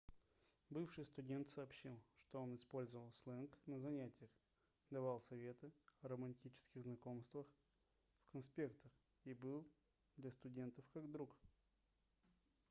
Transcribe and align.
бывший 0.71 1.05
студент 1.05 1.47
сообщил 1.51 2.01
что 2.23 2.41
он 2.41 2.55
использовал 2.55 3.11
сленг 3.11 3.55
на 3.67 3.79
занятиях 3.79 4.31
давал 4.89 5.21
советы 5.21 5.71
о 6.01 6.07
романтических 6.07 6.81
знакомствах 6.81 7.45
в 8.25 8.31
конспектах 8.31 8.91
и 9.25 9.35
был 9.35 9.63
для 10.17 10.31
студентов 10.31 10.85
как 10.91 11.07
друг 11.11 11.37